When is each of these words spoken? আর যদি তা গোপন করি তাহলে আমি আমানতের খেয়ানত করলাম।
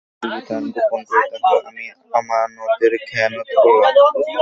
আর 0.23 0.39
যদি 0.49 0.69
তা 0.75 0.83
গোপন 0.83 1.01
করি 1.09 1.25
তাহলে 1.33 1.59
আমি 1.69 1.85
আমানতের 2.13 2.93
খেয়ানত 3.07 3.47
করলাম। 3.55 3.93